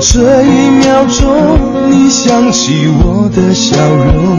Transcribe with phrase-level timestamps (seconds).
[0.00, 4.38] 这一秒钟你想起我的笑容，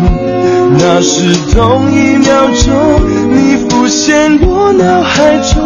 [0.78, 2.74] 那是同一秒钟
[3.30, 5.62] 你浮现我脑海中。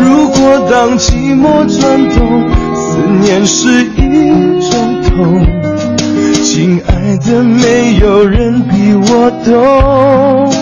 [0.00, 4.30] 如果当寂寞转动，思念是一
[4.70, 5.44] 种痛，
[6.44, 10.52] 亲爱的，没有人比我懂。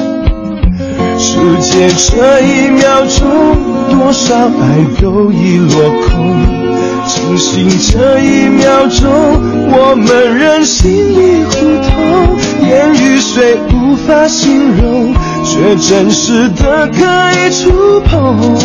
[1.18, 3.28] 世界这一秒钟，
[3.90, 6.61] 多少爱都已落空。
[7.12, 9.06] 清醒这一秒钟，
[9.70, 11.50] 我们仍心里互
[11.82, 11.92] 通，
[12.66, 17.04] 言语虽无法形容，却真实的可
[17.36, 18.56] 以触碰。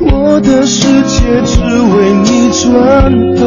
[0.00, 2.68] 我的世界只为你转
[3.36, 3.46] 动。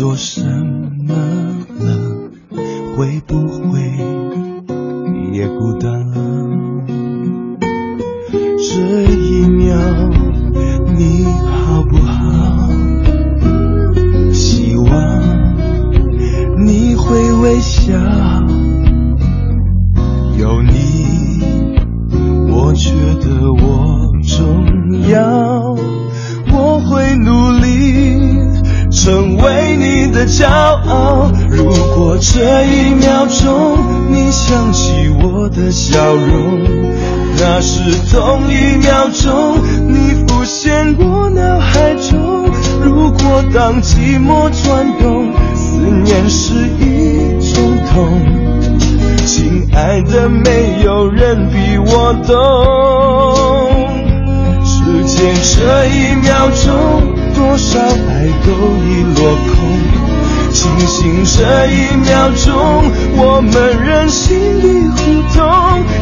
[0.00, 0.49] 做什
[44.00, 48.18] 寂寞转动，思念是一种痛，
[49.26, 52.32] 亲爱的，没有人比我懂。
[54.64, 58.50] 时间这一秒钟，多少爱都
[58.88, 59.20] 已落
[59.52, 59.52] 空。
[60.50, 62.50] 清醒这一秒钟，
[63.18, 63.52] 我们
[63.84, 64.96] 仍心里互
[65.36, 65.44] 通，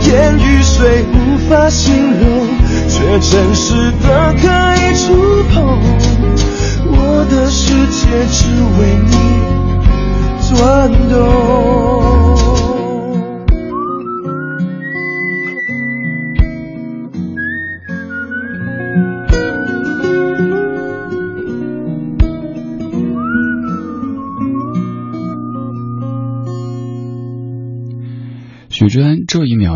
[0.06, 2.46] 言语虽无法形容，
[2.88, 4.06] 却真实的
[4.40, 4.77] 可以。
[7.20, 8.46] 我的世界只
[8.78, 9.12] 为你
[10.48, 12.17] 转动。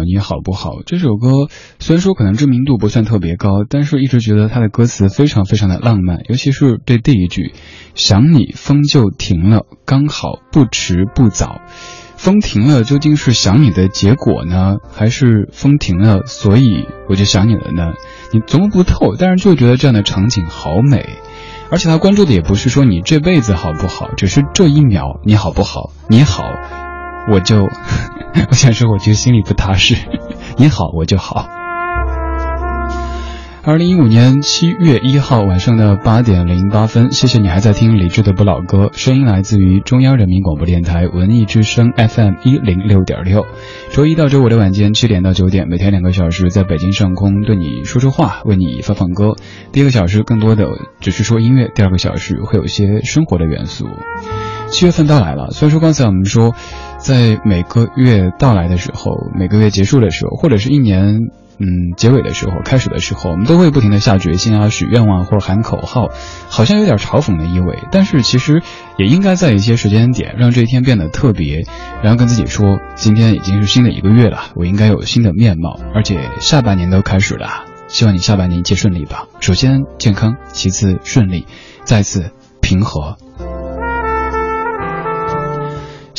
[0.03, 0.83] 你好不好？
[0.87, 1.49] 这首歌
[1.79, 7.53] 虽然说可能知名度不算特别高，但是一直觉得它的歌词非常非常的浪漫，尤其是对第一句
[7.95, 11.61] “想你风就停了，刚好不迟不早”。
[12.17, 17.95] 风停了，究竟是想你的结果呢，还是风停了，所以我就想你了呢？
[18.33, 21.19] 你琢磨不透，但是就觉得这样的场景好美。
[21.69, 25.91] 而且他关注的也不是说你这辈子好不好，只是这一秒你好不好？
[26.09, 26.45] 你好，
[27.31, 27.63] 我就，
[28.51, 29.97] 我想说，我觉得心里不踏实。
[30.59, 31.49] 你好，我就好。
[33.65, 43.47] 二零一五年七月一号晚上的八点零八分，谢谢你还在听李志的不老歌，声音来自于中央人民广播电台文艺之声 FM 一零六点六。
[43.93, 49.37] 周一到周五的晚间七点到九点，每天两个小时，在北京上空对你说说话，为你放放歌。
[49.71, 50.67] 第一个小时更多的
[50.99, 53.87] 只是说音乐，第二个小时会有一些生活的元素。
[54.73, 56.55] 七月份到来了，虽然说刚才我们说，
[56.97, 61.19] 在每个月到来的时候，每个月结束的时候，或者是一年
[61.59, 66.09] 嗯结尾的时候、开始的时候，我们都会不停的下决心啊、许愿望或者喊口号，
[66.49, 67.81] 好像有点嘲讽的意味。
[67.93, 68.63] 但是其实
[68.97, 71.65] 也应该在一些时间点让这一天变得特别，
[72.03, 79.27] 然后跟自己说，今天已经是新的一个月了，我应该有新的面貌，而且下半年都开始了，希望你下半年一切顺利吧。
[79.41, 81.47] 首先健康，其次顺利，
[81.85, 82.31] 再次
[82.63, 83.19] 平和。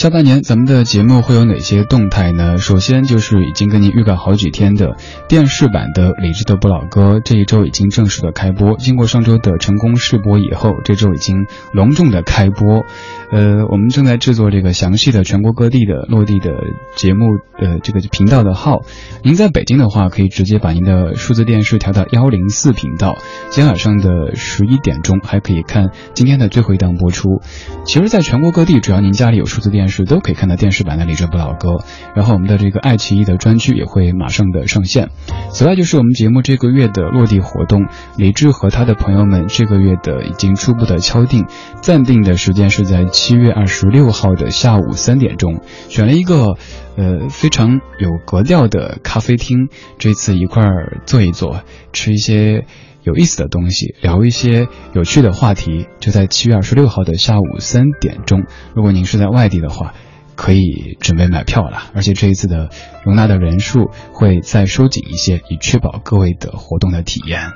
[0.03, 2.57] 下半年咱们的节目会有哪些动态呢？
[2.57, 4.97] 首先就是已经跟您预告好几天的
[5.29, 8.75] 电视版的《理智的不老歌》，这一周已经正式的开播。
[8.75, 12.85] 经过上周的成功试播以后，这周已经隆重的开播。
[13.31, 16.51] 呃，我们正在制作这个详细的全国各地的落地的
[16.97, 17.21] 节目
[17.57, 18.81] 的这个频道的号。
[19.23, 23.15] 您在北京的话，可以直接把您的数字电视调到幺零四频道。
[23.51, 27.41] 今天晚上的十一点钟还可以看今天的最后一档播出。
[27.85, 31.69] 其实，在全国各地，只要您家里有数字电视，是都可以看到电视版的《李哲不老歌》。
[32.15, 35.09] 然后，我们的这个爱奇艺的专区也会马上的上线。
[35.51, 37.87] 此外，就是我们节目这个月的落地活动，
[38.17, 41.45] 李志和他的朋友们这个月的已经初步的敲定，
[41.81, 43.03] 暂定的时间是在。
[43.13, 46.55] 七月二十六号的下午三点钟，选了一个
[46.97, 49.69] 呃非常有格调的咖啡厅，
[49.99, 51.61] 这次一块儿坐一坐，
[51.91, 52.65] 吃一些
[53.03, 58.43] 有意思的东西，聊一些有趣的话题，就在七月二十六号的下午三点钟。
[58.73, 59.93] 如果您是在外地的话，
[60.35, 62.69] 可以准备买票了，而且这一次的
[63.03, 67.51] 容纳的人数会再收紧一些，以确保各位的活动的体验。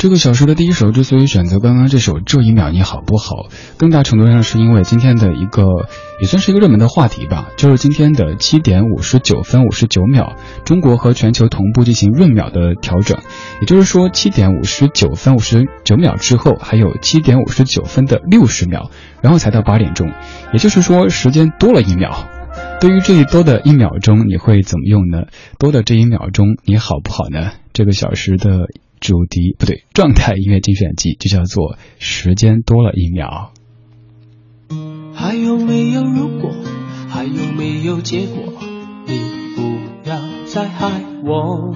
[0.00, 3.34] 这个小说的第一首之所以选择刚刚这首《这一秒你好不好》，
[3.76, 5.62] 更大程度上是因为今天的一个
[6.22, 13.18] 也算是一个热门的话题吧，就是今天的七点五十九分五十九秒，中国和全球同步进行闰秒的调整，
[13.60, 20.10] 也就是说七点五十九分五十九秒之后还有七点五十九分的六十秒，然后才到八点钟，
[20.54, 22.26] 也就是说时间多了一秒。
[22.80, 25.24] 对于这一多的一秒钟，你会怎么用呢？
[25.58, 27.50] 多的这一秒钟你好不好呢？
[27.74, 28.70] 这个小时的。
[29.00, 33.52] 主题不对，状态音乐精选集就叫做时间多了一秒。
[35.14, 36.50] 还有没有如果？
[37.08, 38.52] 还有没有结果？
[39.06, 39.18] 你
[39.56, 41.74] 不要再害我。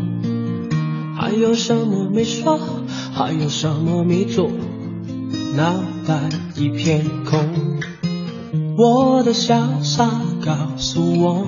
[1.16, 2.60] 还有什么没说？
[3.14, 4.50] 还有什么没做？
[5.56, 7.80] 脑袋一片空。
[8.76, 10.10] 我的潇洒
[10.44, 11.46] 告诉我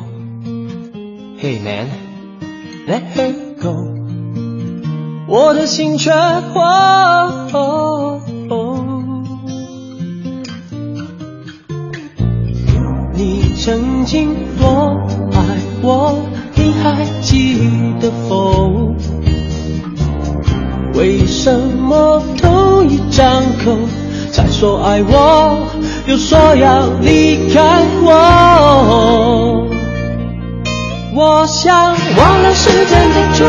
[1.40, 4.05] ，Hey man，let her go。
[5.28, 7.50] 我的心却慌。
[13.12, 15.40] 你曾经多爱
[15.82, 16.16] 我，
[16.54, 17.58] 你还记
[18.00, 18.94] 得否？
[20.94, 23.76] 为什么同一张口
[24.30, 25.66] 才说爱我，
[26.06, 29.66] 又说要离开我？
[31.14, 33.46] 我想忘了时间的钟。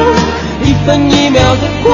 [0.63, 1.92] 一分一秒的过，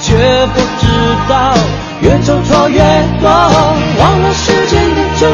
[0.00, 0.14] 却
[0.54, 0.86] 不知
[1.28, 1.54] 道
[2.00, 2.78] 越走错越
[3.20, 3.28] 多。
[3.98, 5.28] 忘了时间的钟，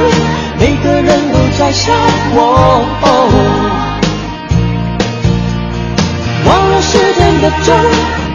[0.59, 1.93] 每个人都在笑
[2.35, 2.39] 我。
[6.45, 7.75] 忘了时间的钟，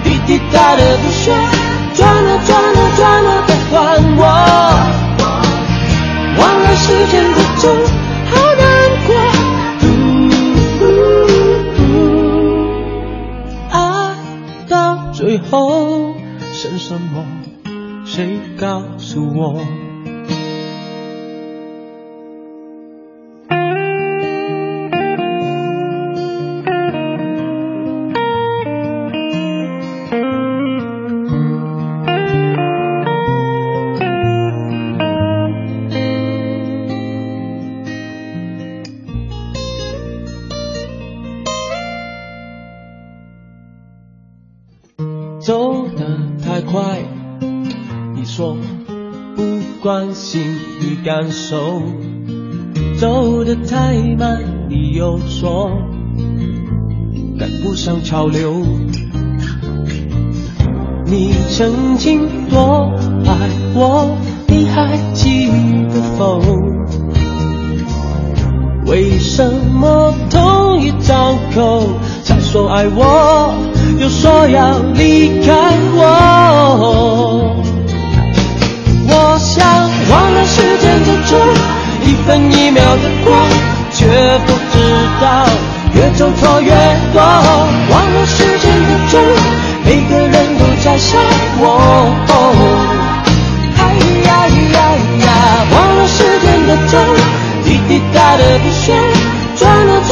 [0.03, 0.81] 滴滴答答的
[1.11, 1.33] 说，
[1.95, 3.75] 转啊转啊转啊的还
[4.17, 4.21] 我。
[6.39, 8.06] 忘了时间的钟。
[18.17, 19.86] 谁告诉我？
[58.07, 58.63] 潮流。
[61.05, 62.89] 你曾经多
[63.25, 63.35] 爱
[63.75, 65.49] 我，你还记
[65.89, 66.41] 得否？
[68.85, 73.53] 为什么同一张口才说爱我，
[73.99, 75.51] 又说要离开
[75.97, 77.57] 我？
[79.09, 79.67] 我想
[80.09, 81.37] 忘了时间的钟，
[82.05, 82.81] 一分一秒
[91.59, 91.63] 我。
[93.77, 93.81] 哎
[94.27, 94.29] 呀
[94.73, 94.77] 呀
[95.25, 95.27] 呀！
[95.71, 96.93] 忘了时间的钟，
[97.63, 98.95] 滴滴答答的说，
[99.55, 100.11] 转啊转啊转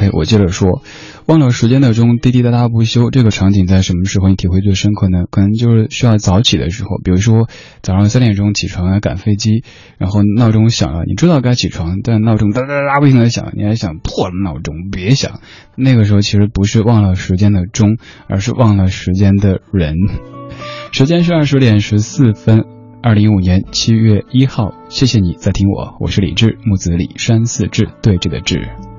[0.00, 0.80] OK，我接着说，
[1.26, 5.24] 忘了时间的钟滴滴答答不休，这个场景在什么时候你体会最深刻呢？
[5.30, 7.50] 可能就是需要早起的时候，比如说
[7.82, 9.62] 早上三点钟起床要赶飞机，
[9.98, 15.40] 然后闹钟响了，你知道该起床，但闹钟哒哒哒不停的响，你还想破了闹钟别响。
[15.76, 19.96] 那个时候其实不是忘了时间的钟，而是忘了时间的人。
[20.92, 22.64] 时间是二十点十四分，
[23.02, 24.72] 二零一五年七月一号。
[24.88, 28.89] 谢谢你在听我，我是李志，木子李山寺志对峙的志。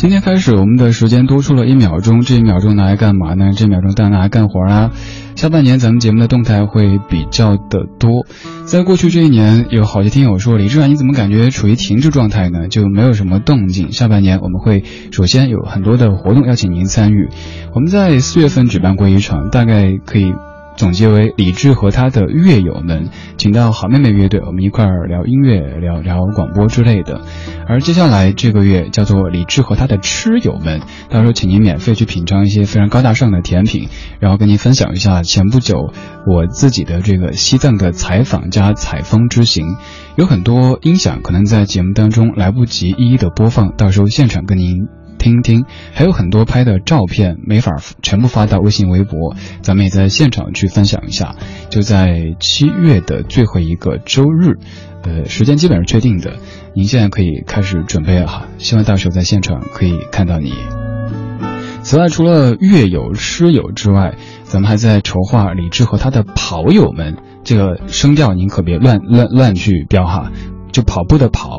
[0.00, 3.52] 今天开始，我们的时间多出了一秒钟，这一秒钟拿来干嘛呢？
[3.54, 4.92] 这一秒钟当然拿来干活啊。
[5.36, 8.24] 下半年咱们节目的动态会比较的多。
[8.64, 12.68] 在过去这一年，有好些听友说李志远，你怎么感觉处于停滞状态呢？
[12.68, 13.92] 就没有什么动静。
[13.92, 17.28] 下半年我们会首先有很多的活动邀请您参与。
[17.74, 20.32] 我们在四月份举办过一场，大概可以。
[20.80, 27.20] 总结为李志和他的乐友们，请到好妹妹乐队，我们一块儿聊音乐、聊聊广播之类的。
[27.68, 35.92] 而接下来这个月叫做李志和他的吃友们，到时候请您免费去品尝一些非常高大上的甜品，然后跟您分享一下前不久
[36.26, 39.76] 我自己的这个西藏的采访加采风之行。
[40.16, 44.99] 有很多音响可能在节目当中来不及一一的播放，到时候现场跟您。
[45.20, 51.36] 听听，还有很多拍的照片没法全部发到微信、微博，咱们也在现场去分享一下。
[51.68, 54.58] 就在七月的最后一个周日，
[55.02, 56.36] 呃，时间基本上确定的，
[56.74, 60.54] 您现在可以开始准备了哈，希望到时候在现场可以看到你。
[61.82, 70.32] 此外，除了乐友、诗友之外，咱们还在筹划李志和他的跑友们，这个声调您可别乱乱乱去标哈。
[70.72, 71.50] 就跑步的跑，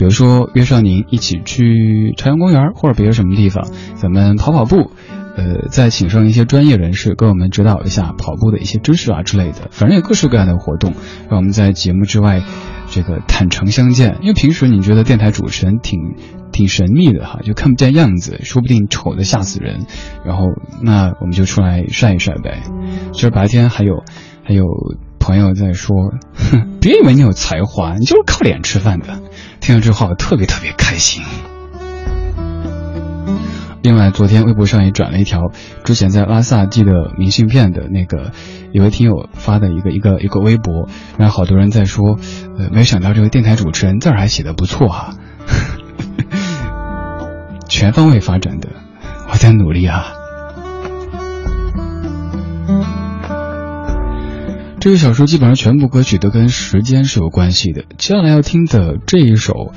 [0.00, 4.90] 比如说约上您一起去朝阳公园或者别的什么地方，咱们跑跑步，
[5.36, 10.94] 呃，再请上一些专业人士给我们指导一下跑步的一些知识啊之类的，反正有各式各样的活动，
[11.28, 12.42] 让我们在节目之外，
[12.88, 14.16] 这个坦诚相见。
[14.22, 16.00] 因为平时你觉得电台主持人挺
[16.50, 19.84] 挺神秘的哈，就看不见样子，说不定丑的吓死人。
[20.24, 20.44] 然后
[20.82, 22.62] 那我们就出来晒一晒呗。
[23.12, 24.02] 其实白天还有
[24.42, 24.64] 还有。
[25.22, 29.20] 朋友在说：“哼， 别以为你有才华，你就是靠脸吃饭的。”
[29.60, 31.22] 听了之后特别特别开心。
[33.82, 35.52] 另外，昨天微博上也转了一条
[35.84, 38.32] 之前在拉萨寄的明信片的那个
[38.72, 40.86] 一位听友发的一个一个一个微博，
[41.16, 42.18] 然后好多人在说
[42.58, 45.14] ：“呃，没想到这个电台主持人字儿还写的不错哈，
[47.70, 48.68] 全方位发展的，
[49.30, 50.12] 我在努力啊。”
[54.80, 57.84] 这个小说基本上全部歌曲都跟时间是有关系的。
[57.98, 59.72] 接下来要听的这一首，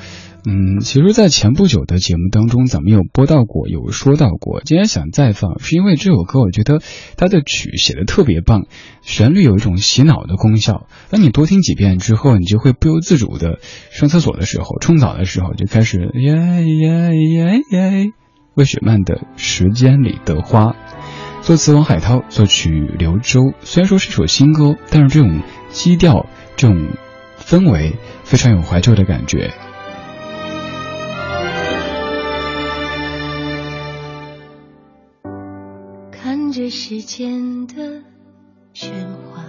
[0.46, 4.62] 嗯，其实，在前不久的节目当中，咱们有播到过，有说到过。
[4.64, 6.80] 今天想再放，是因为这首歌，我觉得
[7.18, 8.66] 它的曲写的特别棒，
[9.02, 10.86] 旋律有一种洗脑的功效。
[11.10, 13.58] 当你多听几遍之后，你就会不由自主的
[13.90, 18.06] 上厕所的时候、冲澡的时候就开始耶耶耶耶。
[18.54, 20.72] 魏雪曼的《时间里的花》。
[21.44, 23.52] 作词王海涛，作曲刘洲。
[23.60, 26.24] 虽然说是首新歌，但是这种基调、
[26.56, 26.88] 这种
[27.36, 29.50] 氛围非常有怀旧的感觉。
[36.10, 38.00] 看着时间的
[38.72, 38.90] 喧
[39.28, 39.44] 哗，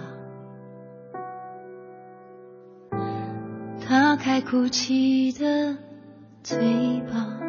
[3.89, 5.77] 打开哭泣的
[6.43, 7.44] 嘴巴。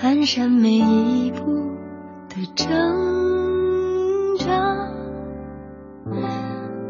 [0.00, 1.44] 蹒跚每一步
[2.28, 2.68] 的挣
[4.38, 4.46] 扎，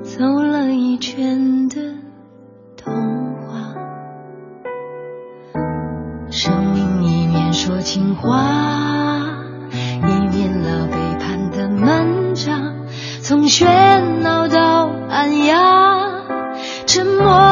[0.02, 1.94] 走了一圈的
[2.76, 2.94] 童
[3.46, 3.74] 话，
[6.30, 8.44] 生命一面说情话，
[9.72, 12.74] 一面了背叛的漫长，
[13.22, 15.56] 从喧闹到安雅，
[16.86, 17.47] 沉默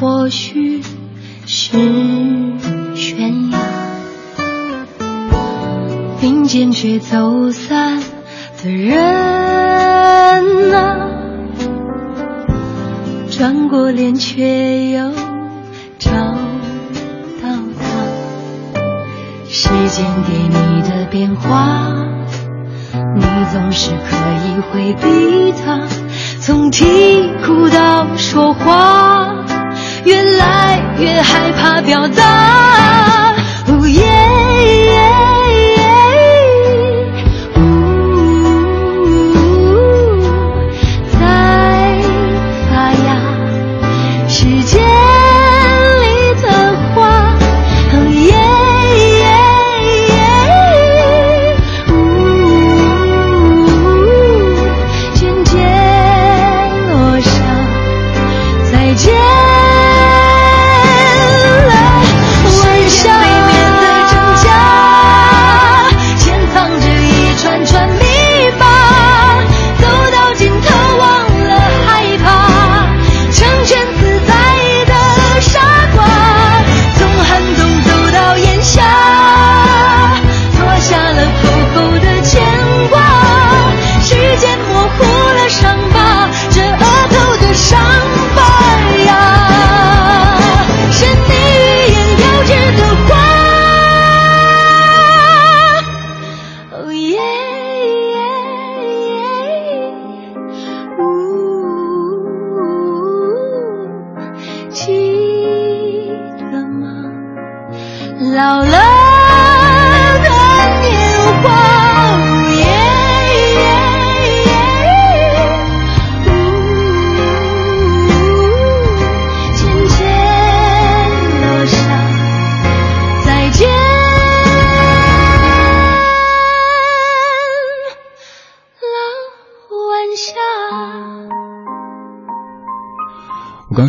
[0.00, 0.82] 或许
[1.46, 1.78] 是。
[2.96, 3.58] 悬崖，
[6.20, 8.00] 并肩却走散
[8.62, 8.96] 的人
[10.72, 11.08] 啊，
[13.28, 15.10] 转过脸却又
[15.98, 16.36] 找到
[17.42, 17.58] 他。
[19.48, 21.92] 时间给你的变化，
[23.16, 23.22] 你
[23.52, 25.80] 总是可以回避它，
[26.40, 26.84] 从啼
[27.44, 29.43] 哭到说话，
[30.04, 33.34] 越来越害怕表达。
[33.68, 34.13] 哦耶。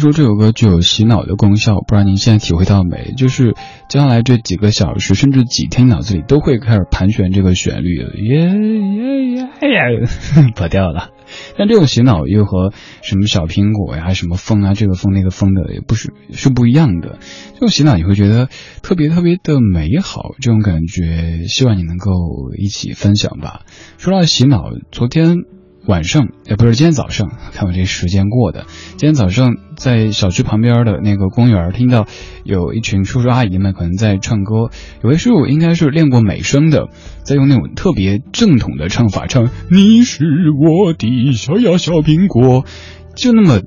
[0.05, 3.13] 说这首歌具有洗脑的功效，不知道您现在体会到没？
[3.17, 3.55] 就是
[3.89, 11.09] 接下来这几个小时，甚至几天，脑子里都会开始盘旋这个旋律，耶耶耶呀，跑调 了。
[11.57, 17.17] 但这种洗脑又和什么小苹果呀、什么风啊、这个风那个风的也不是是不一样的。
[17.55, 18.47] 这种洗脑你会觉得
[18.83, 22.11] 特别特别的美好，这种感觉希望你能够
[22.55, 23.61] 一起分享吧。
[23.97, 25.37] 说到洗脑，昨天。
[25.87, 28.65] 晚上也不是今天早上，看我这时间过的。
[28.97, 32.07] 今天早上在小区旁边的那个公园，听到
[32.43, 34.71] 有一群叔叔阿姨们可能在唱歌。
[35.03, 36.87] 有位叔叔应该是练过美声的，
[37.23, 42.65] 在用那种特别正统的唱法唱：“你是我的小呀小苹果。”
[43.15, 43.61] 就那么。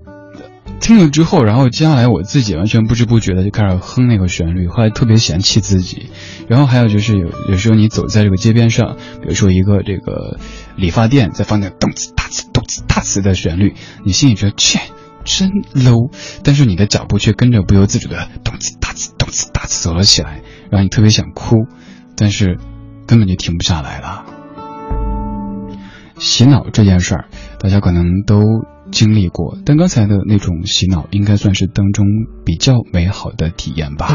[0.81, 6.11] 听了之后，然后接下来我自己完全不知不觉的就开始哼那个旋律，后来特别嫌弃自己。
[6.47, 10.39] 然后还有就是有有时候你走在这个街边上，比如说一个这个
[10.77, 14.79] 理发店在放那动次打次动次打次的旋律，你心里觉得切
[15.29, 16.11] 真 low，
[16.43, 21.67] 但是你的脚步却跟着不由自主的动次打次动次打次走了起来，然后你特别想哭，
[22.17, 22.59] 但是
[23.07, 24.25] 根本就停不下来了。
[26.19, 27.27] 洗脑这件事儿，
[27.61, 28.41] 大家可能都。
[28.91, 32.07] 经历过，但刚才的那种洗脑应该算是当中
[32.47, 34.09] 比较美好的体验吧。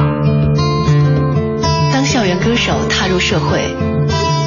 [1.91, 3.61] 当校园歌手踏入社会，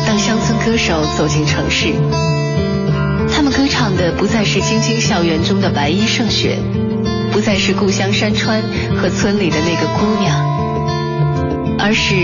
[0.04, 1.92] 当乡村歌手走进城市，
[3.56, 6.58] 歌唱的不再是京津校园中的白衣胜雪，
[7.32, 8.62] 不再是故乡山川
[8.94, 12.14] 和村里的那个姑娘，而是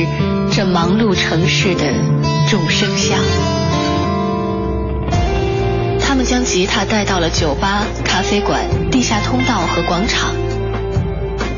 [0.55, 1.85] 这忙碌城市的
[2.51, 3.19] 众生相。
[5.99, 10.35] 他们将吉他带到了酒吧、咖啡馆、地下通道和广场，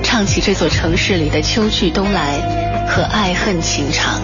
[0.04, 4.20] 唱起这座城市里的秋去冬来和爱恨情长。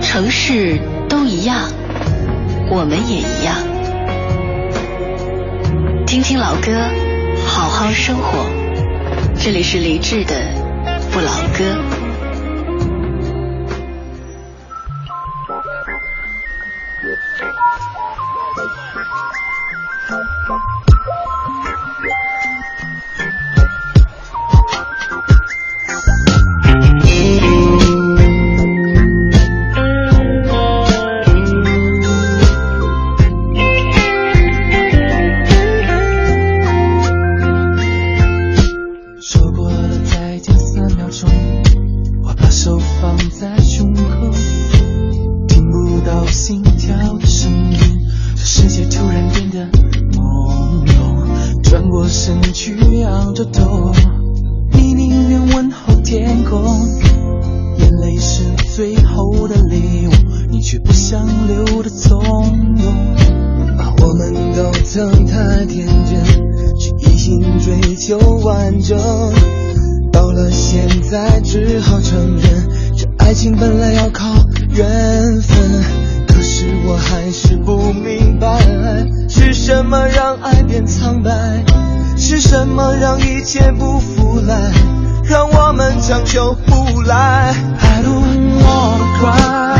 [0.00, 1.70] 城市都一样，
[2.70, 3.71] 我们也一样。
[6.12, 6.90] 听听老歌，
[7.46, 8.44] 好好生活。
[9.40, 10.34] 这里是李志的
[11.10, 11.91] 不老歌。
[54.72, 56.62] 你宁愿问候天空，
[57.78, 58.44] 眼泪是
[58.74, 60.10] 最后的礼物。
[60.50, 63.16] 你却不想留的从容，
[63.78, 66.22] 把我们都曾太天真，
[66.78, 68.98] 只一心追求完整。
[70.12, 74.28] 到了现在只好承认，这爱情本来要靠
[74.68, 75.82] 缘分。
[76.28, 78.60] 可是我还是不明白，
[79.28, 81.64] 是什么让爱变苍白？
[82.24, 84.72] 是什么让一切不复来？
[85.24, 89.71] 让我们长久不来？I don't wanna cry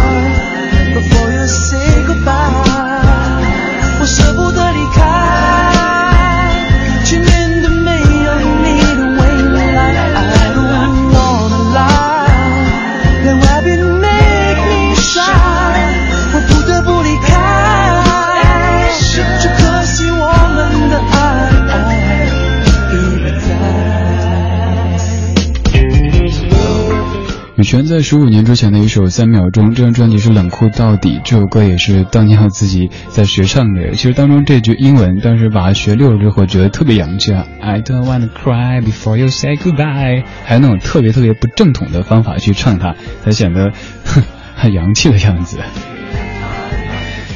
[27.62, 31.20] 羽泉在十五年之前的一首《三秒钟》，这张专辑是冷酷到底。
[31.22, 33.92] 这首歌也是当年我自己在学唱的。
[33.92, 37.46] 其实当中这句英文，当时把它学溜了之后，觉得特别洋气啊。
[37.60, 43.70] I don't wanna cry before you say goodbye，还有那种特别特别不正统的方法去唱它，才显得
[44.56, 45.60] 很洋气的样子。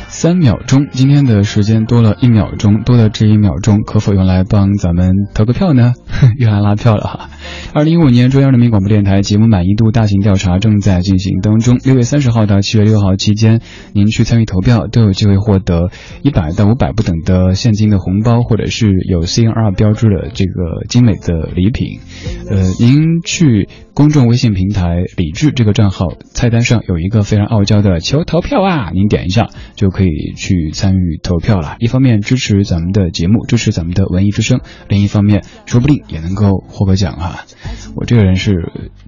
[0.09, 5.93] 三秒钟，今天的时间多了一秒钟，多的这一秒钟可否用来帮咱们投个票呢？
[6.41, 7.31] 又来拉票了哈！
[7.73, 13.61] 二零一五年中央人民广播电台节目满意度大型调查正在进行当中，六月三十号到七月六号期间，
[13.93, 15.91] 您去参与投票都有机会获得
[16.23, 22.01] 一百到五百不等的现金的红包，或者是有 CNR 标志的这个精美的礼品。
[22.49, 31.77] 呃，您去公众微信平台“理智”这个账号，菜单上有一个非常傲娇的“求投票啊”，您点一下就可以去参与投票了。
[31.79, 37.36] 一方面支持咱们的节目，支持咱们的文艺之声；另一方面，说不定也能够获个奖啊
[37.94, 38.53] 我这个人是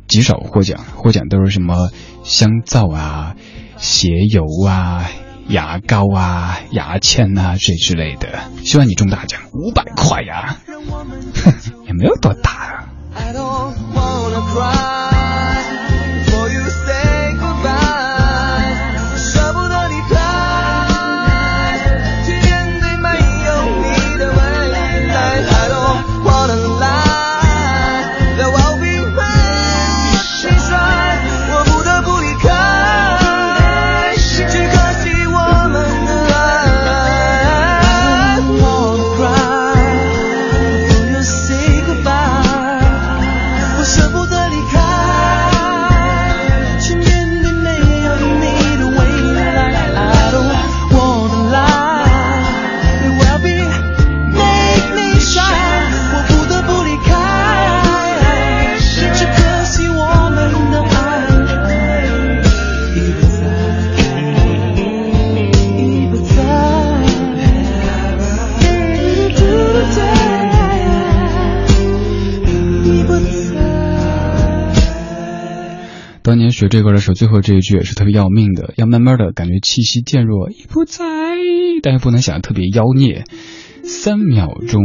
[0.07, 1.91] 极少获奖，获奖都是什么
[2.25, 3.35] 香皂啊、
[3.77, 5.11] 鞋油啊、
[5.49, 8.41] 牙膏啊、牙签啊这之类的。
[8.65, 10.57] 希望你中大奖，五百块呀，
[11.87, 12.89] 也没有多大啊。
[13.15, 15.08] I don't wanna cry
[76.29, 81.03] 当年学这歌的时候，最后这一句也是特别要命的，要慢慢的感觉气息渐弱，已不在，
[81.83, 83.25] 但是不能想得特别妖孽。
[83.83, 84.83] 三秒钟，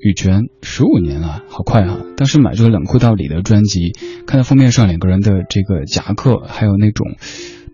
[0.00, 2.00] 羽泉十五年了，好快啊！
[2.16, 3.92] 当时买这个冷酷到底的专辑，
[4.26, 7.06] 看到封面上两个人的这个夹克，还有那种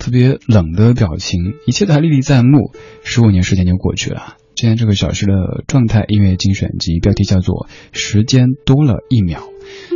[0.01, 2.73] 特别冷的表情，一切都还历历在目。
[3.05, 4.35] 十五年时间就过去了。
[4.57, 9.39] 今天这个小时的状态音乐精选集标题叫做《时间多了一秒》。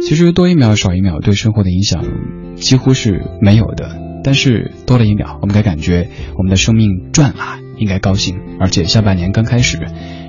[0.02, 2.04] 其实多一秒少一秒对生活的影响
[2.56, 8.36] 几乎是没有的，但是多了一秒，我们该感觉我们的生命转了，应该高兴。
[8.60, 9.78] 而且下半年刚开始，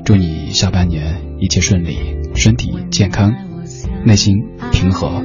[0.06, 1.98] 祝你下半年一切顺利，
[2.36, 3.34] 身体健康，
[4.06, 4.36] 内心
[4.72, 5.22] 平和。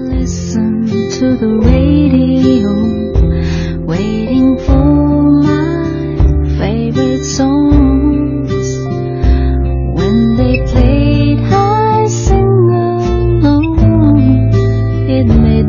[3.86, 5.23] I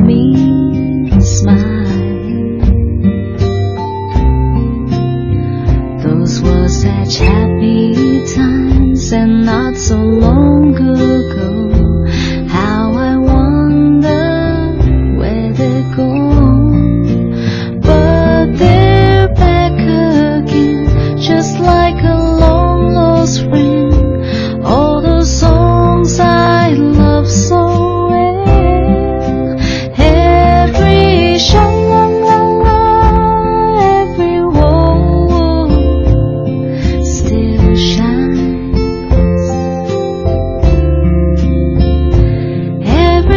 [0.05, 1.95] me smile.
[6.03, 7.93] Those were such happy
[8.35, 11.34] times and not so long ago.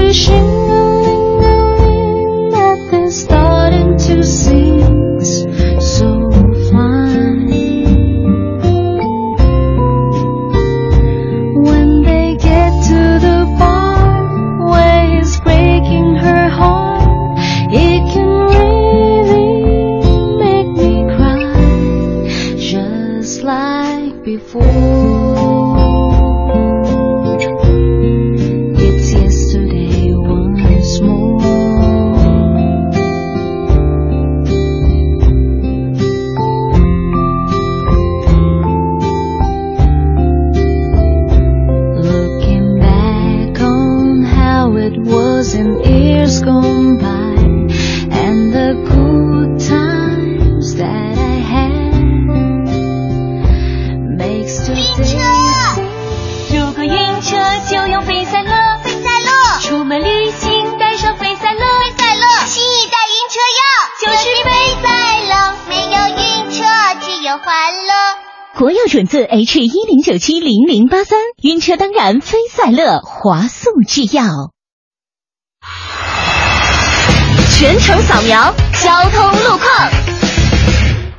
[0.08, 0.57] 只是。
[72.58, 74.50] 赛乐，华素制药。
[77.52, 79.97] 全程扫描交通路况。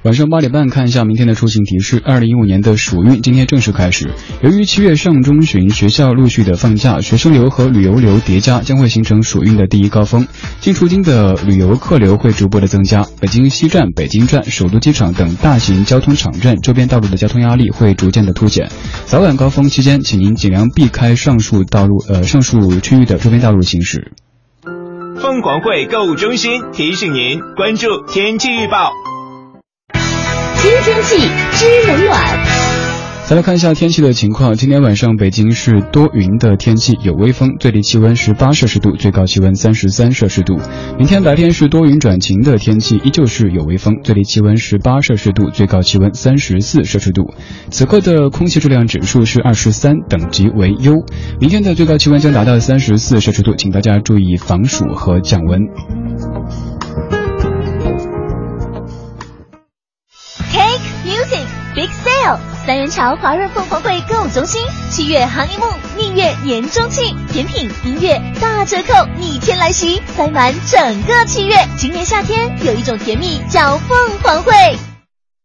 [0.09, 2.01] 晚上八点半，看一下明天的出行提示。
[2.03, 4.09] 二零一五年的暑运今天正式开始。
[4.41, 10.27] 由于七月上中旬学校陆续的放假，学生流和旅游流叠加，将会形成暑运的第一高峰。
[10.61, 13.05] 进出京的旅游客流会逐步的增加。
[13.21, 18.67] 北京西站、北京站、首都机场等大型交通场站周边道路的交通压力会逐渐的凸显。
[19.05, 24.11] 早晚高峰期间，请您尽量避开上述道路呃上述区域的周边道路行驶。
[25.21, 28.91] 凤凰汇购物中心提醒您关注天气预报。
[30.69, 31.15] 新天气
[31.53, 32.21] 知冷暖。
[33.25, 34.53] 再来看一下天气的情况。
[34.53, 40.59] 今天晚上北京是多云的天气，有微风，最低气温十八摄氏度，最高气温三十三摄氏度。
[40.99, 47.33] 明天白天是多云转晴的天气，依旧是有微风，最低气温十八摄氏度，最高气温三十四摄氏度。
[47.71, 51.03] 此刻的空气质量指数是二十三，等级为优。
[51.39, 55.61] 明天的最高气温将达到三十四摄氏度，请大家注意防暑和降温。
[62.65, 65.65] 三元桥华润凤凰汇购物中心，七月行业木
[65.97, 71.55] 蜜月年中庆，甜品、音乐大折扣逆天来袭，塞满整个七月。
[71.77, 74.53] 今年夏天有一种甜蜜叫凤凰汇，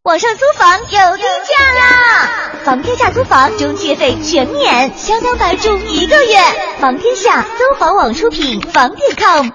[0.03, 2.31] 网上租房有低价啦！
[2.65, 6.37] 房天下租房中介费全免，相当白住一个月。
[6.81, 9.49] 房天下租房网出品，房点 com。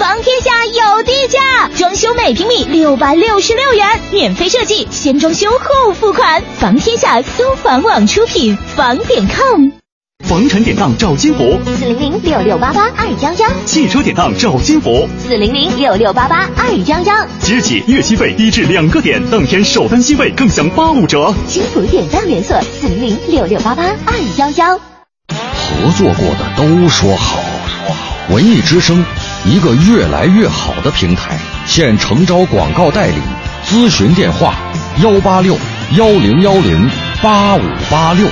[0.00, 6.42] 房天下有地价，装修每平米六百六十六元，免费设计，先装修后付款。
[6.58, 9.68] 房天下租房网出品，房点 com。
[10.26, 13.50] 房产典当找金福，四零零六六八八二幺幺。
[13.66, 17.26] 汽车典当找金福，四零零六六八八二幺幺。
[17.40, 21.34] 即日起月息费低至两个点，当天首单息费更享八五折。
[21.46, 24.78] 金福典当连锁，四零零六六八八二幺幺。
[24.78, 27.38] 合作过的都说好，
[28.30, 29.04] 文艺之声。
[29.44, 33.16] 一个越来越好的平台，现诚招广告代理，
[33.66, 34.54] 咨询电话：
[35.02, 35.56] 幺八六
[35.96, 36.88] 幺零幺零
[37.22, 38.26] 八五八六。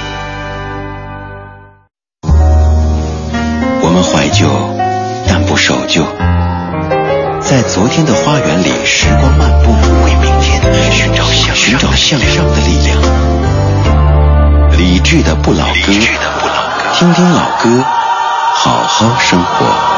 [3.80, 4.48] 我们怀旧，
[5.26, 6.04] 但不守旧，
[7.40, 9.72] 在昨天的花园里时光漫步，
[10.04, 10.60] 为明天
[10.92, 13.00] 寻找向寻找向上的力量。
[14.76, 15.92] 理智的不老歌，
[16.92, 17.82] 听听老歌，
[18.54, 19.97] 好好生活。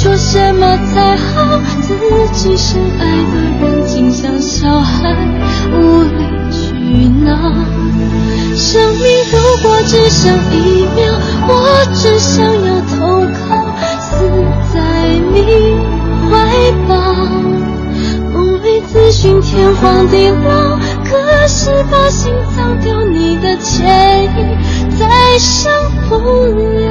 [0.00, 1.92] 说什么才好，自
[2.32, 5.12] 己深爱的人竟像小孩
[5.72, 7.34] 无理取闹。
[8.54, 11.12] 生命如果只剩一秒，
[11.48, 14.24] 我只想要投靠，死
[14.72, 14.78] 在
[15.34, 15.36] 你
[16.30, 16.30] 怀
[16.86, 16.94] 抱。
[18.32, 25.72] 梦里咨询天荒地老，可是把心藏掉，你的歉意再想
[26.08, 26.87] 不了。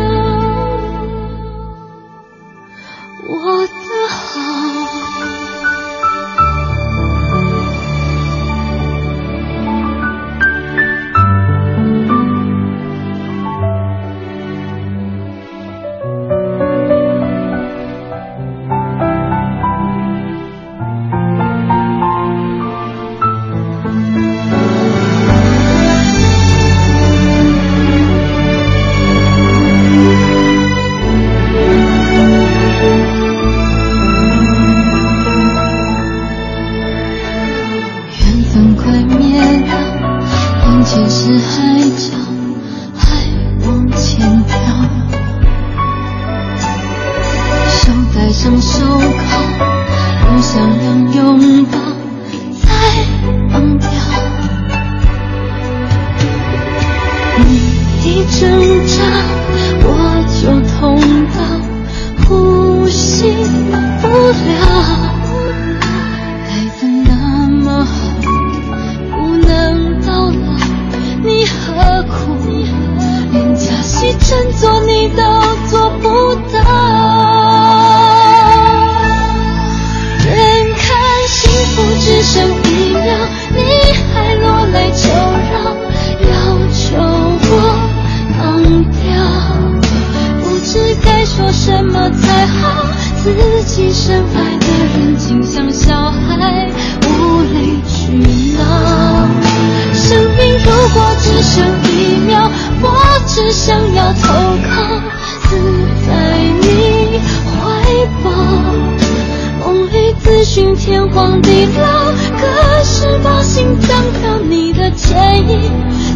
[111.58, 113.90] 荒地老，可是把心脏
[114.22, 115.72] 掉，你的歉意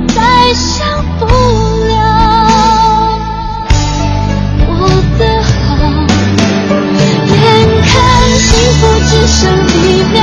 [0.07, 1.89] 再想不了。
[4.67, 5.75] 我的好，
[7.33, 7.41] 眼
[7.81, 7.91] 看
[8.37, 10.19] 幸福只剩一秒，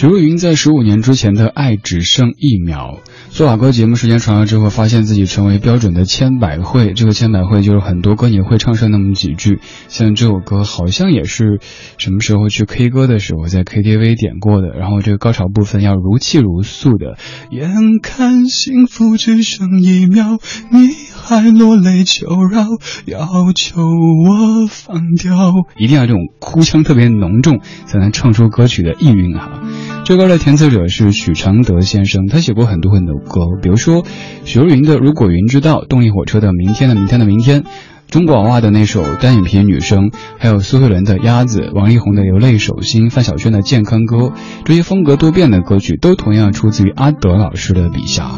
[0.00, 6.94] 许茹芸在十五年之前的《爱只剩一秒》做老歌节目时间长了之后，发现自己成为标准的千百惠。
[6.94, 11.60] 这个千百惠就是很多歌你会唱上那么几句，像这首歌好像也是
[11.98, 14.68] 什么时候去 K 歌的时候在 KTV 点过的。
[14.68, 17.18] 然后这个高潮部分要如泣如诉的，
[17.50, 17.68] 眼
[18.02, 20.38] 看幸福只剩一秒，
[20.72, 20.88] 你
[21.30, 22.66] 还落泪求饶，
[23.06, 29.60] 要求我放掉，一定要这种哭腔特别浓重，才能唱出歌曲的意蕴哈。
[30.04, 34.04] 这歌的填词者是许常德先生，他写过很多很多歌，比如说
[34.44, 37.62] 许茹芸的《如果云知道》，动力火车的《明天的明天的明天》，
[38.08, 44.16] 中国娃娃的那首《单眼皮女生》，还有苏慧伦的《鸭子》，王力宏的《流泪手心》，范晓萱的《健康歌》，
[44.64, 48.32] 这些风格多变的歌曲都同样出自于阿德老师的笔下。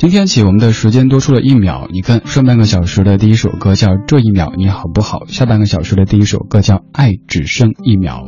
[0.00, 1.86] 今天起，我们的时间多出了一秒。
[1.92, 8.24] 你看，上半个小时的第一首歌叫《这一秒你好不好》，下半个小时的第一首歌叫《爱只剩一秒》。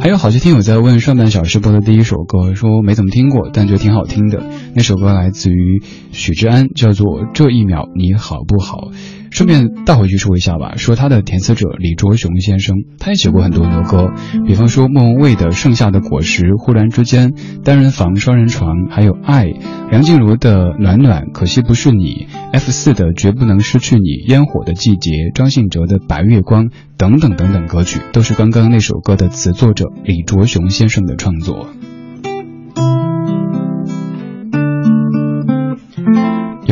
[0.00, 4.46] 还有好些听友在问上半小时播的第一首歌，说没怎么听过，但觉得挺好听的。
[4.76, 5.82] 那首歌来自于
[6.12, 8.90] 许志安，叫做《这一秒你好不好》。
[9.30, 14.12] 顺便倒回去说一下吧，说他的填词者李卓雄先生，他也写过很多很多歌，
[14.44, 17.32] 比方说莫文蔚的《盛夏的果实》，忽然之间，
[17.64, 19.46] 单人房、双人床，还有爱，
[19.90, 26.66] 梁静茹的《暖暖》，可惜不是你，F 四的《绝不能失去你》，烟火的季节，张信哲的《白月光》
[26.98, 31.68] 等等等等歌曲，都是刚刚那首歌的词作者李卓雄先生的创作。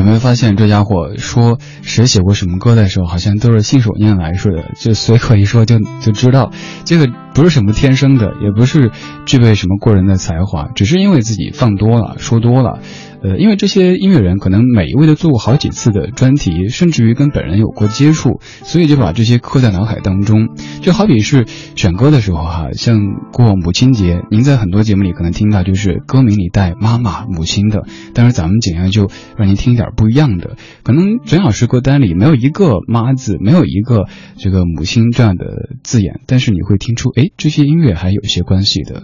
[0.08, 6.50] 你会发现这家伙说谁写过什么歌的时候，好像都是信手拈来似的，就随口一说就就知道，
[6.86, 8.90] 这个不是什么天生的，也不是
[9.24, 12.80] 具备什么过人的才华，只是因为自己放多了，说多了。
[13.20, 20.48] 呃，因为这些音乐人可能每一位都做过好几次的专题，甚至于跟本人有过接触，所以就把这些刻在脑海当中。
[20.82, 22.98] 就好比是选歌的时候哈，像
[23.32, 27.82] 过母亲节，您在很多节目里可能听到就是歌名里带妈妈、母亲的，
[28.14, 30.56] 但是咱们尽量就让您听一点不一样的。
[30.84, 35.44] 可能整小时歌单里没有一个妈字，没有一个这个母亲这样的
[35.82, 39.02] 字眼，但是你会听出，哎，这些音乐还有一些关系的。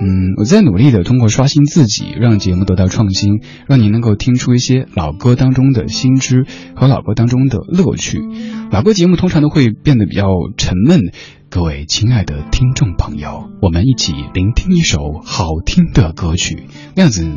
[0.00, 8.18] 嗯，我在努力的通过刷新自己，让节目得到创新，让您能够听出一些老歌当中的新知和老歌当中的乐趣。
[8.70, 10.26] 老歌节目通常都会变得比较
[10.56, 11.00] 沉闷，
[11.48, 16.64] 各位亲爱的听众朋友，我们一起聆听一首好听的歌曲，
[16.96, 17.28] 那样子，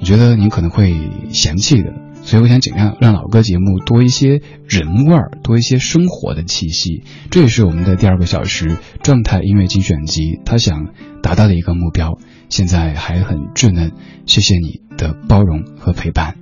[0.00, 0.94] 我觉得您可能会
[1.30, 2.05] 嫌弃的。
[2.26, 7.04] 所以我想尽量让老歌节目多一些人味儿，多一些生活的气息。
[7.30, 10.88] 这也是我们的第二个小时状态音乐精选集，他想
[11.22, 12.18] 达到的一个目标。
[12.48, 13.92] 现在还很稚嫩，
[14.26, 16.34] 谢谢你的包容和陪伴。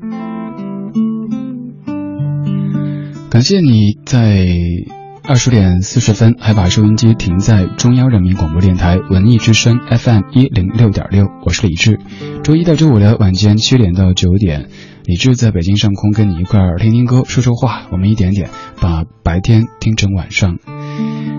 [3.30, 4.46] 感谢你在
[5.26, 11.98] 二十点四十分还把收音机停在中央人民广播电台文艺之声 FM 一零六点六，我是李志。
[12.42, 14.68] 周一到周五的晚间七点到九点，
[15.06, 18.50] 李志在北京上空跟你一块儿听听歌、说说话，我们一点点
[18.82, 20.58] 把白天听成晚上。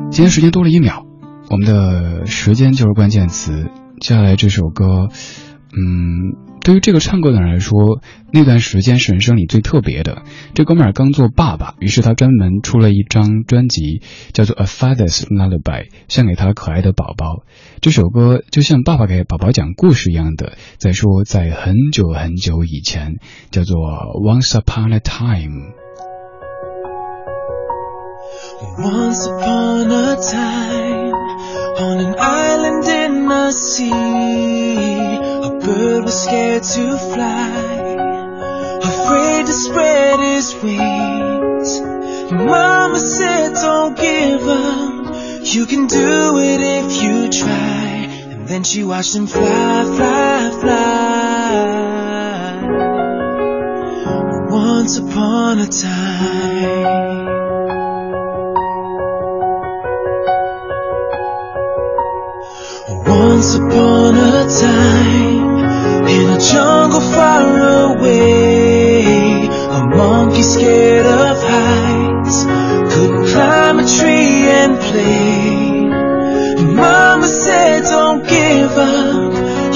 [0.09, 1.03] 今天时间多了一秒，
[1.51, 3.67] 我们的时间就是关键词。
[4.01, 5.09] 接下来这首歌，
[5.77, 6.53] 嗯。
[6.65, 8.01] 对于这个唱歌的人来说，
[8.33, 10.23] 那段时间是人生里最特别的。
[10.55, 14.01] 这哥们儿刚做爸爸，于是他专门出了一张专辑，
[14.33, 15.61] 叫做《A Father's Lullaby》，
[16.07, 17.43] 献给他可爱的宝宝。
[17.81, 23.19] 这首歌就像爸爸给宝宝讲故事一样的，在说在很久很久以前，
[23.51, 23.77] 叫做
[24.19, 25.53] 《Once Upon a Time》。
[28.79, 31.13] Once upon a time,
[31.77, 35.14] on an island in the sea.
[35.65, 37.57] Bird was scared to fly,
[38.83, 41.81] afraid to spread his wings.
[42.31, 47.85] Mama said, Don't give up, you can do it if you try.
[48.31, 51.05] And then she watched him fly, fly, fly.
[54.49, 57.25] Once upon a time.
[63.07, 65.34] Once upon a time,
[66.07, 72.45] in a jungle far away, a monkey scared of heights
[72.93, 75.89] couldn't climb a tree and play.
[76.75, 79.33] Mama said, Don't give up,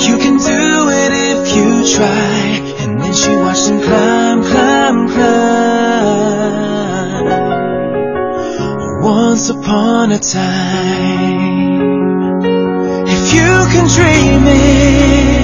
[0.08, 2.60] you can do it if you try.
[2.82, 6.50] And then she watched him climb, climb, climb.
[9.02, 11.90] Once upon a time.
[13.08, 15.39] If you can dream it,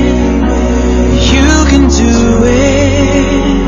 [1.33, 3.65] you can do it.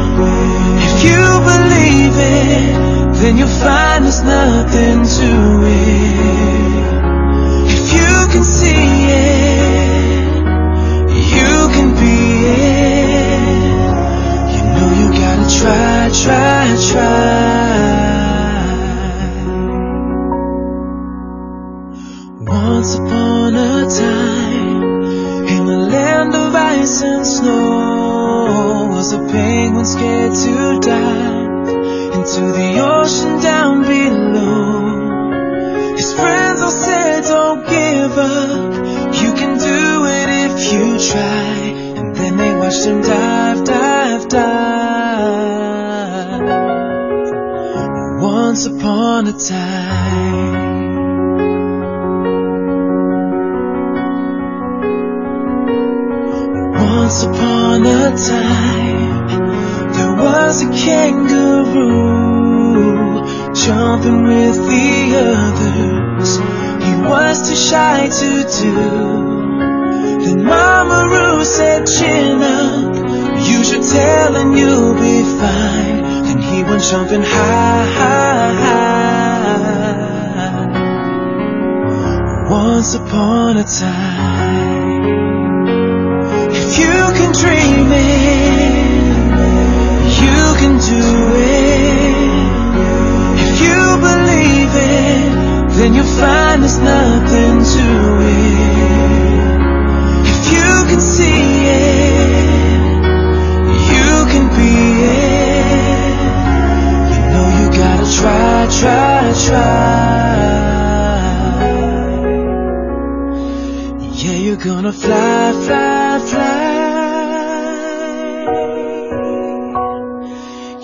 [0.85, 5.29] If you believe it, then you'll find there's nothing to
[5.65, 5.86] it.
[29.87, 31.69] Scared to dive
[32.17, 34.75] into the ocean down below.
[35.95, 38.73] His friends all said, Don't give up,
[39.21, 41.53] you can do it if you try.
[41.99, 45.47] And then they watched him dive, dive, dive.
[48.21, 50.67] Once upon a time.
[56.73, 58.56] Once upon a time,
[67.69, 68.29] shy to
[68.61, 68.73] do.
[70.23, 72.95] Then Mama Roo said, Chin up,
[73.53, 75.97] use your tail and you'll be fine.
[76.25, 78.97] Then he went jumping high, high, high.
[82.49, 85.03] Once upon a time.
[86.59, 88.77] If you can dream it,
[90.23, 91.03] you can do
[91.35, 92.17] it.
[93.43, 94.56] If you believe
[95.87, 97.85] then you'll find there's nothing to
[98.19, 99.59] it.
[100.31, 102.47] If you can see it,
[103.93, 104.73] you can be
[105.07, 106.17] it.
[107.13, 109.77] You know you gotta try, try, try.
[114.21, 116.67] Yeah, you're gonna fly, fly, fly.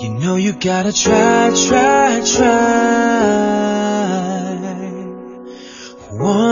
[0.02, 3.53] You know you gotta try, try, try.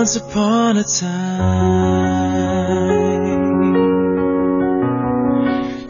[0.01, 1.91] Once upon a time.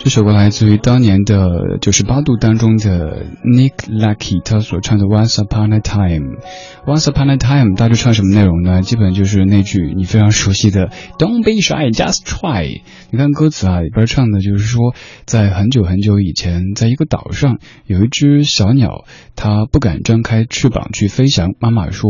[0.03, 6.39] 这首歌来自于当年的九十八度当中的 Nick Lucky，他所唱的 Once Upon a Time。
[6.87, 8.81] Once Upon a Time，大致唱什么内容呢？
[8.81, 10.89] 基本就是那句你非常熟悉的
[11.19, 12.81] Don't be shy, just try。
[13.11, 14.95] 你看歌词啊，里边唱的就是说，
[15.25, 21.49] 在很久很久以前，在一个岛上有一只小鸟，它不敢张开翅膀去飞翔。
[21.59, 22.09] 妈妈说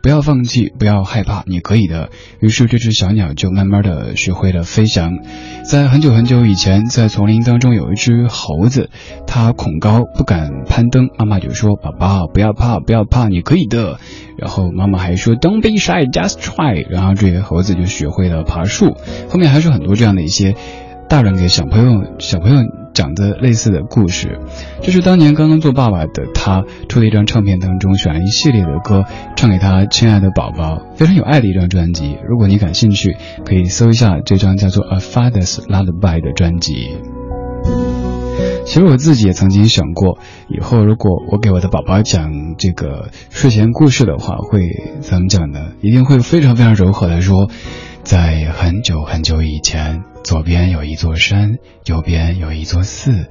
[0.00, 2.10] 不要放弃，不要害怕，你可以的。
[2.40, 5.18] 于是这只小鸟就慢慢的学会了飞翔。
[5.68, 8.90] 在很久很久以前，在丛林当中有一只猴子，
[9.26, 11.08] 它恐高不敢攀登。
[11.18, 13.98] 妈妈就说：“宝宝不要怕，不要怕，你可以的。”
[14.36, 18.94] 然后妈妈还说：“Don't be shy, just try。”然后这些猴子就学会了爬树。
[19.30, 20.54] 后面还是很多这样的一些
[21.08, 22.62] 大人给小朋友小朋友
[22.94, 24.40] 讲的类似的故事。
[24.82, 29.04] 这是当年刚刚做爸爸的他出的一张唱片当中选了一系列的歌，
[29.36, 32.18] 唱给他亲爱的宝宝，非常有爱的一张专辑。
[32.28, 37.21] 如果你感兴趣，可以搜一下这张叫做《A Father's Lullaby》的专辑。
[38.64, 44.60] 其实我自己也曾经想过，以后如果我给我的宝宝讲这个睡前故事的话，会
[45.00, 45.72] 怎么讲呢？
[45.82, 47.50] 一定会非常非常柔和的说，
[48.02, 53.12] 在很久很久以前，左边有一座山，右边有一座寺。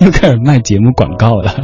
[0.00, 1.54] 又开始卖节目广告了。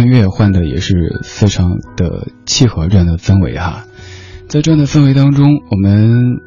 [0.00, 3.84] 音乐换的也是非常的契合这样的氛围哈，
[4.48, 6.38] 在这样的氛围当中，我们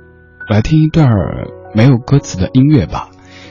[0.49, 1.07] 来听一段
[1.75, 3.09] 没有歌词的音乐吧。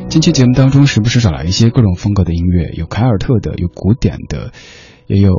[0.09, 4.53] 近期节目当中时不时找来一些各种风格的音乐，有凯尔特的，有古典的，
[5.07, 5.33] 也有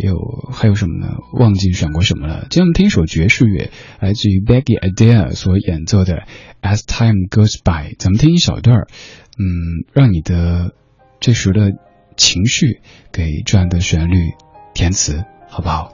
[0.00, 0.16] 也有
[0.52, 1.14] 还有什么呢？
[1.32, 2.46] 忘记选过什么了。
[2.50, 6.22] 今天我们听一首爵士乐，来自于 Becky Adair 所演奏的
[6.62, 7.96] As Time Goes By。
[7.98, 8.82] 咱们听一小段
[9.38, 10.72] 嗯，让你的
[11.20, 11.72] 这时的。
[12.16, 12.80] 情绪
[13.12, 14.32] 给这样的旋律
[14.74, 15.92] 填词，好不好？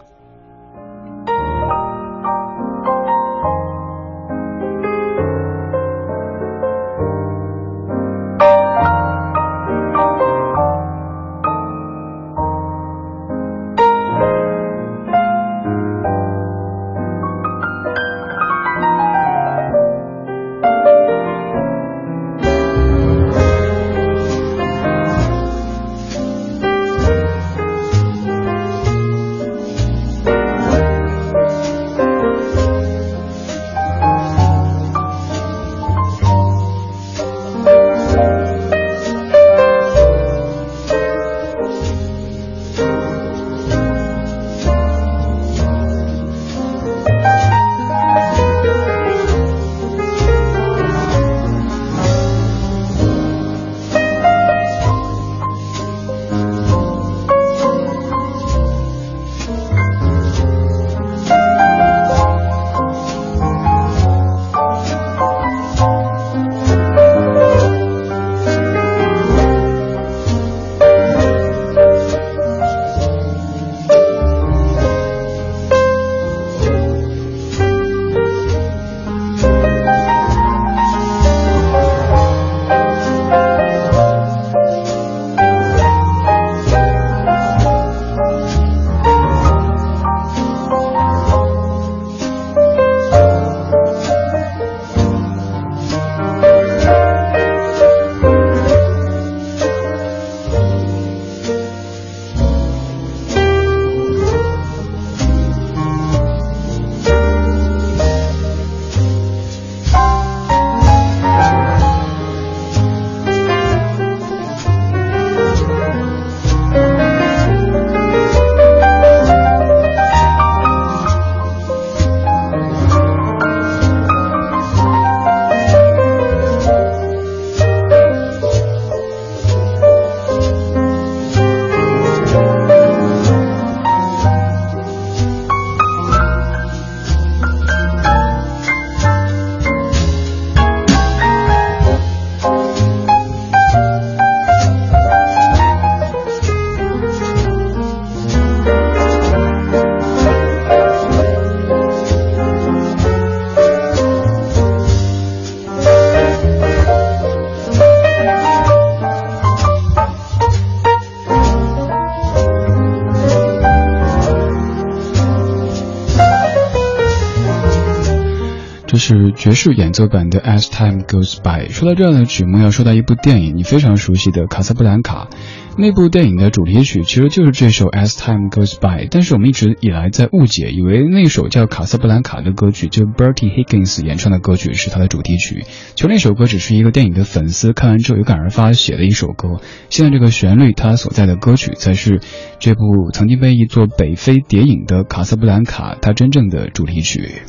[169.04, 171.66] 是爵士演奏版的《As Time Goes By》。
[171.72, 175.28] 说到这样的曲目，要说到一部电影，你非常熟悉的《卡萨布兰卡》。
[175.76, 185.64] 那部电影的主题曲其实就是这首《As Time Goes By》，但是我们一直以来在误解，以为那首叫《卡萨布兰卡》的歌曲，就 Bertie Higgins 演唱的歌曲是他的主题曲。
[185.96, 189.60] 其实那首歌只是一个电影的粉丝看完之后有感而发写的一首歌。
[189.90, 192.20] 现在这个旋律，它所在的歌曲才是
[192.60, 197.42] 这部曾经被译作北非谍影的《卡萨布兰卡》它真正的主题曲。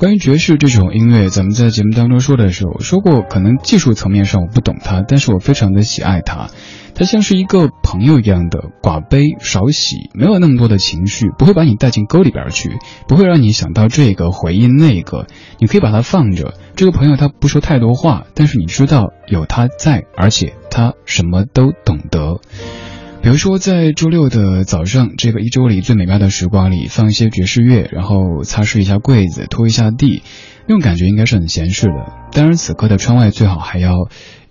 [0.00, 6.48] 关于爵士这种音乐，咱们在节目当中说的时候说过，可能技术层面上我不懂它，但是我非常的喜爱它。
[6.94, 12.78] 他像是一个朋友一样的寡悲少喜，没有那么多的情绪，不会把你带进沟里边去，
[13.08, 15.26] 不会让你想到这个回忆那个。
[15.58, 16.54] 你可以把它放着。
[16.76, 22.40] 这个朋友他不说太多话，但是你知道有他在，而且他什么都懂得。
[23.22, 30.22] 比如说，在周六的早上，这个一周里最美妙的时光里，放一些爵士乐，然后擦拭一下柜子，拖一下地，
[30.66, 32.12] 那种感觉应该是很闲适的。
[32.32, 33.92] 当然，此刻的窗外最好还要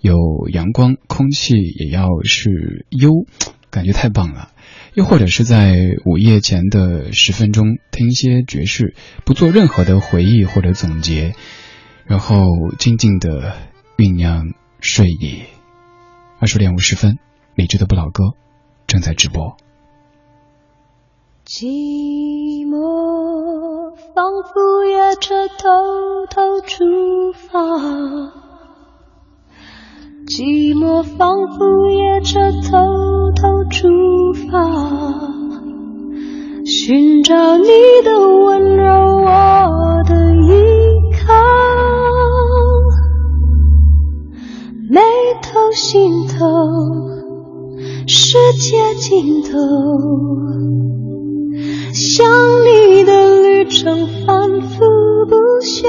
[0.00, 0.14] 有
[0.52, 3.10] 阳光，空气也要是优，
[3.70, 4.50] 感觉太棒了。
[4.94, 5.74] 又或者是在
[6.06, 8.94] 午夜前的十分钟，听一些爵士，
[9.24, 11.34] 不做任何的回忆或者总结，
[12.06, 12.46] 然后
[12.78, 13.56] 静静的
[13.96, 15.42] 酝酿睡意。
[16.38, 17.18] 二十点五十分，
[17.56, 18.34] 理智的不老歌。
[18.90, 19.56] 正在直播。
[21.46, 26.84] 寂寞仿佛夜车偷偷出
[27.32, 27.60] 发，
[30.26, 33.86] 寂寞仿佛夜车偷偷出
[34.50, 34.58] 发，
[36.64, 37.68] 寻找你
[38.02, 40.50] 的温柔，我的依
[41.24, 41.32] 靠，
[44.90, 45.00] 眉
[45.40, 47.19] 头心头。
[48.12, 49.50] 世界尽头，
[51.92, 52.26] 想
[52.64, 54.80] 你的旅程反复
[55.28, 55.88] 不休，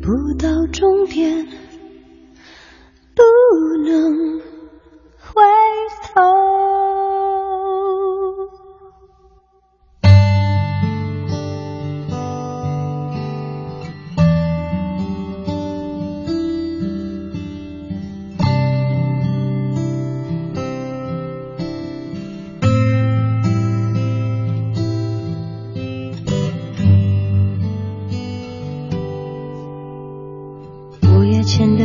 [0.00, 1.46] 不到终点，
[3.14, 3.22] 不
[3.86, 4.38] 能
[5.18, 5.42] 回
[6.14, 6.83] 头。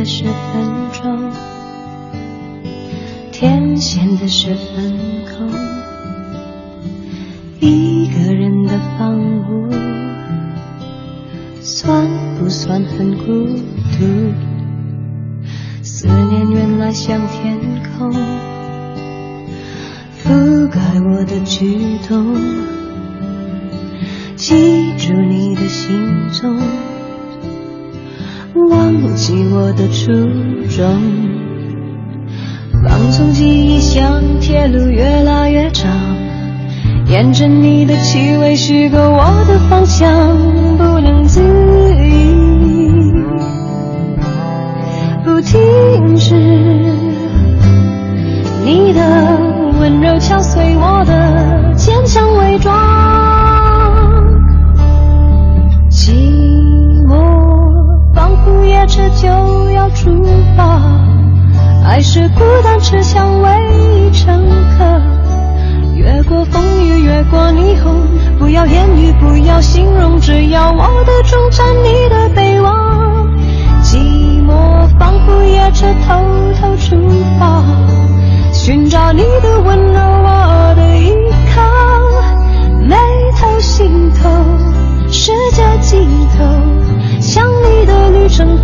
[0.00, 0.32] 的十分
[0.94, 1.30] 钟，
[3.30, 4.94] 天显得十分
[5.26, 5.46] 空，
[7.60, 9.68] 一个人的房屋，
[11.60, 13.46] 算不算很孤
[13.92, 14.32] 独？
[15.82, 17.58] 思念原来像天
[17.98, 18.10] 空，
[20.24, 20.80] 覆盖
[21.10, 22.34] 我的举动，
[24.34, 26.89] 记住你的行踪。
[28.90, 30.12] 忘记我的初
[30.68, 31.00] 衷，
[32.82, 35.90] 放纵记忆像铁路越拉越长，
[37.06, 40.36] 沿着你的气味虚构我的方向，
[40.76, 42.34] 不能自已，
[45.24, 46.34] 不停止。
[48.64, 49.38] 你的
[49.80, 53.19] 温柔敲碎我的坚强伪装。
[59.20, 59.28] 就
[59.72, 60.24] 要出
[60.56, 60.80] 发，
[61.84, 64.48] 爱是孤单持枪为乘
[64.78, 64.84] 客，
[65.94, 68.00] 越过风雨，越过霓虹，
[68.38, 73.28] 不要言语，不要形容，只要我的忠诚，你的备忘。
[73.82, 73.98] 寂
[74.42, 76.14] 寞仿佛夜车偷
[76.58, 76.96] 偷出
[77.38, 77.62] 发，
[78.54, 81.12] 寻找你的温柔，我的依
[81.54, 81.60] 靠，
[82.88, 82.96] 眉
[83.38, 84.30] 头心头，
[85.10, 86.08] 世界尽
[86.38, 86.44] 头。
[87.20, 88.56] 想你的旅程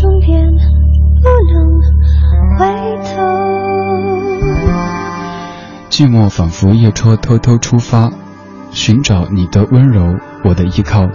[0.00, 0.48] 终点
[1.20, 1.78] 不能
[2.56, 2.64] 回
[3.04, 3.20] 头。
[5.90, 8.10] 寂寞仿佛夜车偷偷出发，
[8.70, 11.06] 寻找你的温柔，我的依靠。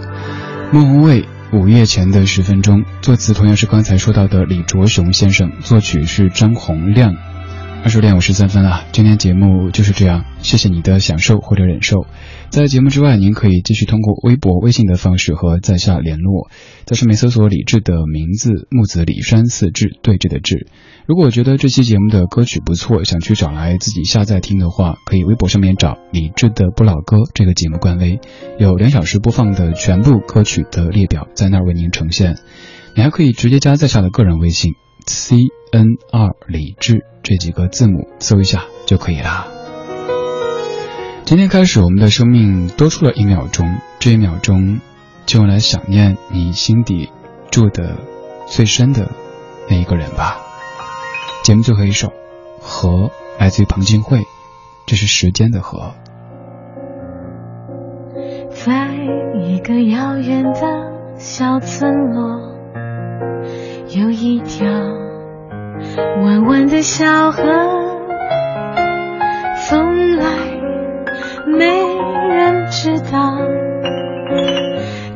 [0.70, 7.16] 莫文蔚午夜前的十分钟，作词同样是刚才说到的李卓雄先生，作曲是张洪亮。
[7.86, 12.04] 二十点五十三分了，今天节目就是这样，谢谢你的享受或者忍受。
[12.50, 16.50] 在节目之外，您可以继续通过微博、微信的方式和在下联络，
[16.84, 20.66] 在上面搜索李志的名字，木子李山四志对峙的志。
[21.06, 28.18] 如果觉得这期节目的歌曲不错，想去找来自己下载听的话，可以微博上面找李志的不老歌这个节目官微，
[28.58, 32.36] 有两小时播放的全部歌曲的列表在那儿为您呈现。
[32.96, 34.72] 你还可以直接加在下的个人微信
[35.06, 35.36] c
[35.72, 39.46] n 二李志这几个字母搜一下就可以啦。
[41.24, 43.66] 今天开始，我们的生命多出了一秒钟，
[43.98, 44.80] 这一秒钟
[45.26, 47.10] 就用来想念你心底
[47.50, 47.96] 住的
[48.46, 49.10] 最深的
[49.68, 50.38] 那一个人吧。
[51.42, 52.08] 节目最后一首
[52.60, 52.88] 《河》
[53.38, 54.24] 来自于彭靖惠，
[54.86, 55.94] 这是时间的河。
[58.50, 58.94] 在
[59.44, 62.55] 一个遥远的小村落，
[63.88, 64.66] 有一条
[66.22, 67.42] 弯弯的小河，
[69.66, 70.24] 从来。
[71.58, 73.38] 没人知道，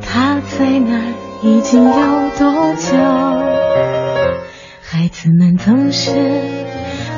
[0.00, 1.90] 它在那儿，已经有
[2.38, 2.96] 多久？
[4.80, 6.12] 孩子们总是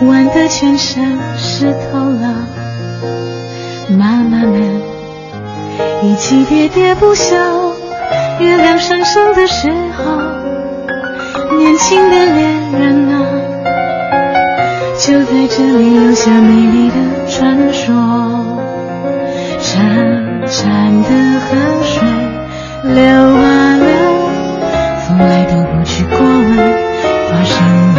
[0.07, 2.49] 玩得全身湿透了，
[3.99, 4.81] 妈妈们
[6.03, 7.37] 一起喋喋不休。
[8.41, 10.42] 月亮上升的时候，
[11.59, 13.15] 年轻的恋人啊，
[14.99, 16.95] 就在这里留下美丽的
[17.29, 17.95] 传说。
[19.61, 19.71] 潺
[20.47, 21.09] 潺的
[21.41, 21.49] 河
[21.83, 21.93] 水
[22.95, 23.87] 流啊流，
[25.07, 26.57] 从来都不去过问
[27.29, 27.55] 发生
[27.95, 27.99] 了